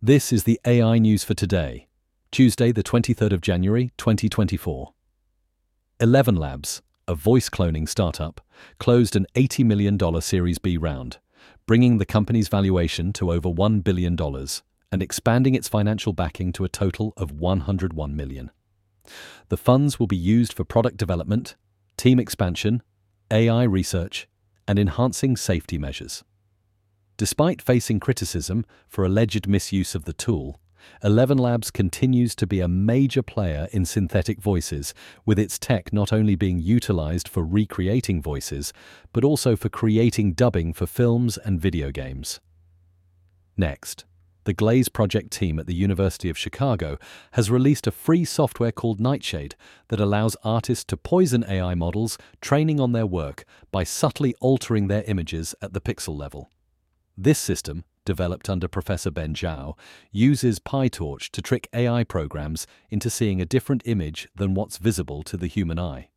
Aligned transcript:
This 0.00 0.32
is 0.32 0.44
the 0.44 0.60
AI 0.64 0.98
news 0.98 1.24
for 1.24 1.34
today, 1.34 1.88
Tuesday, 2.30 2.70
the 2.70 2.84
23rd 2.84 3.32
of 3.32 3.40
January, 3.40 3.90
2024. 3.98 4.92
Eleven 5.98 6.36
Labs, 6.36 6.82
a 7.08 7.16
voice 7.16 7.48
cloning 7.48 7.88
startup, 7.88 8.40
closed 8.78 9.16
an 9.16 9.26
$80 9.34 9.64
million 9.64 10.20
Series 10.20 10.58
B 10.58 10.76
round, 10.76 11.18
bringing 11.66 11.98
the 11.98 12.06
company's 12.06 12.46
valuation 12.46 13.12
to 13.14 13.32
over 13.32 13.48
$1 13.48 13.82
billion 13.82 14.16
and 14.92 15.02
expanding 15.02 15.56
its 15.56 15.68
financial 15.68 16.12
backing 16.12 16.52
to 16.52 16.64
a 16.64 16.68
total 16.68 17.12
of 17.16 17.32
101 17.32 18.14
million. 18.14 18.52
The 19.48 19.56
funds 19.56 19.98
will 19.98 20.06
be 20.06 20.16
used 20.16 20.52
for 20.52 20.62
product 20.62 20.96
development, 20.96 21.56
team 21.96 22.20
expansion, 22.20 22.84
AI 23.32 23.64
research, 23.64 24.28
and 24.68 24.78
enhancing 24.78 25.36
safety 25.36 25.76
measures. 25.76 26.22
Despite 27.18 27.60
facing 27.60 27.98
criticism 27.98 28.64
for 28.86 29.04
alleged 29.04 29.48
misuse 29.48 29.96
of 29.96 30.04
the 30.04 30.12
tool, 30.12 30.60
Eleven 31.02 31.36
Labs 31.36 31.72
continues 31.72 32.36
to 32.36 32.46
be 32.46 32.60
a 32.60 32.68
major 32.68 33.22
player 33.22 33.66
in 33.72 33.84
synthetic 33.84 34.40
voices, 34.40 34.94
with 35.26 35.36
its 35.36 35.58
tech 35.58 35.92
not 35.92 36.12
only 36.12 36.36
being 36.36 36.60
utilized 36.60 37.26
for 37.26 37.44
recreating 37.44 38.22
voices, 38.22 38.72
but 39.12 39.24
also 39.24 39.56
for 39.56 39.68
creating 39.68 40.34
dubbing 40.34 40.72
for 40.72 40.86
films 40.86 41.36
and 41.36 41.60
video 41.60 41.90
games. 41.90 42.38
Next, 43.56 44.04
the 44.44 44.54
Glaze 44.54 44.88
project 44.88 45.32
team 45.32 45.58
at 45.58 45.66
the 45.66 45.74
University 45.74 46.30
of 46.30 46.38
Chicago 46.38 46.98
has 47.32 47.50
released 47.50 47.88
a 47.88 47.90
free 47.90 48.24
software 48.24 48.70
called 48.70 49.00
Nightshade 49.00 49.56
that 49.88 49.98
allows 49.98 50.36
artists 50.44 50.84
to 50.84 50.96
poison 50.96 51.44
AI 51.48 51.74
models 51.74 52.16
training 52.40 52.78
on 52.78 52.92
their 52.92 53.06
work 53.06 53.44
by 53.72 53.82
subtly 53.82 54.36
altering 54.40 54.86
their 54.86 55.02
images 55.08 55.56
at 55.60 55.72
the 55.72 55.80
pixel 55.80 56.16
level. 56.16 56.48
This 57.20 57.40
system, 57.40 57.82
developed 58.04 58.48
under 58.48 58.68
Professor 58.68 59.10
Ben 59.10 59.34
Zhao, 59.34 59.76
uses 60.12 60.60
PyTorch 60.60 61.30
to 61.30 61.42
trick 61.42 61.68
AI 61.74 62.04
programs 62.04 62.64
into 62.90 63.10
seeing 63.10 63.40
a 63.40 63.44
different 63.44 63.82
image 63.86 64.28
than 64.36 64.54
what's 64.54 64.78
visible 64.78 65.24
to 65.24 65.36
the 65.36 65.48
human 65.48 65.80
eye. 65.80 66.10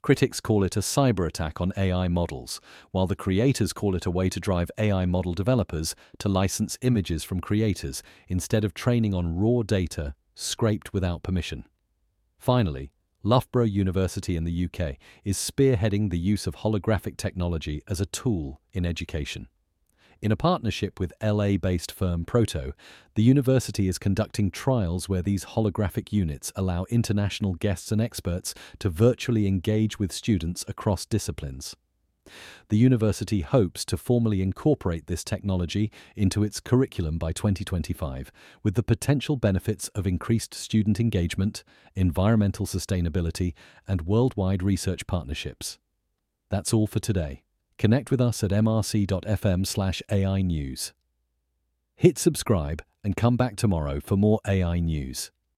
Critics 0.00 0.40
call 0.40 0.64
it 0.64 0.78
a 0.78 0.80
cyber 0.80 1.26
attack 1.26 1.60
on 1.60 1.74
AI 1.76 2.08
models, 2.08 2.58
while 2.90 3.06
the 3.06 3.14
creators 3.14 3.74
call 3.74 3.94
it 3.94 4.06
a 4.06 4.10
way 4.10 4.30
to 4.30 4.40
drive 4.40 4.70
AI 4.78 5.04
model 5.04 5.34
developers 5.34 5.94
to 6.18 6.30
license 6.30 6.78
images 6.80 7.22
from 7.22 7.40
creators 7.40 8.02
instead 8.26 8.64
of 8.64 8.72
training 8.72 9.12
on 9.12 9.36
raw 9.36 9.60
data 9.62 10.14
scraped 10.34 10.94
without 10.94 11.22
permission. 11.22 11.66
Finally, 12.38 12.92
Loughborough 13.22 13.64
University 13.64 14.36
in 14.36 14.44
the 14.44 14.64
UK 14.64 14.96
is 15.22 15.36
spearheading 15.36 16.08
the 16.08 16.18
use 16.18 16.46
of 16.46 16.56
holographic 16.56 17.18
technology 17.18 17.82
as 17.86 18.00
a 18.00 18.06
tool 18.06 18.62
in 18.72 18.86
education. 18.86 19.46
In 20.22 20.30
a 20.30 20.36
partnership 20.36 21.00
with 21.00 21.14
LA 21.22 21.56
based 21.56 21.90
firm 21.90 22.26
Proto, 22.26 22.74
the 23.14 23.22
university 23.22 23.88
is 23.88 23.96
conducting 23.96 24.50
trials 24.50 25.08
where 25.08 25.22
these 25.22 25.46
holographic 25.46 26.12
units 26.12 26.52
allow 26.54 26.84
international 26.90 27.54
guests 27.54 27.90
and 27.90 28.02
experts 28.02 28.54
to 28.80 28.90
virtually 28.90 29.46
engage 29.46 29.98
with 29.98 30.12
students 30.12 30.62
across 30.68 31.06
disciplines. 31.06 31.74
The 32.68 32.76
university 32.76 33.40
hopes 33.40 33.82
to 33.86 33.96
formally 33.96 34.42
incorporate 34.42 35.06
this 35.06 35.24
technology 35.24 35.90
into 36.14 36.44
its 36.44 36.60
curriculum 36.60 37.16
by 37.16 37.32
2025, 37.32 38.30
with 38.62 38.74
the 38.74 38.82
potential 38.82 39.36
benefits 39.36 39.88
of 39.88 40.06
increased 40.06 40.52
student 40.52 41.00
engagement, 41.00 41.64
environmental 41.96 42.66
sustainability, 42.66 43.54
and 43.88 44.02
worldwide 44.02 44.62
research 44.62 45.06
partnerships. 45.06 45.78
That's 46.50 46.74
all 46.74 46.86
for 46.86 47.00
today. 47.00 47.42
Connect 47.80 48.10
with 48.10 48.20
us 48.20 48.44
at 48.44 48.50
mrc.fm 48.50 49.66
slash 49.66 50.02
AI 50.10 50.42
News. 50.42 50.92
Hit 51.96 52.18
subscribe 52.18 52.82
and 53.02 53.16
come 53.16 53.38
back 53.38 53.56
tomorrow 53.56 54.00
for 54.00 54.18
more 54.18 54.38
AI 54.46 54.80
news. 54.80 55.30